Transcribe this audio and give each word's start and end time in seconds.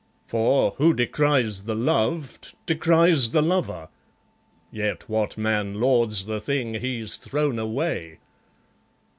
For, 0.25 0.71
who 0.77 0.95
decries 0.95 1.65
the 1.65 1.75
loved, 1.75 2.55
decries 2.65 3.29
the 3.29 3.43
lover; 3.43 3.89
Yet 4.71 5.07
what 5.07 5.37
man 5.37 5.79
lauds 5.79 6.25
the 6.25 6.39
thing 6.39 6.73
he's 6.73 7.17
thrown 7.17 7.59
away? 7.59 8.17